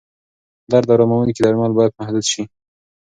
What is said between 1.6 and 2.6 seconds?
باید محدود شي.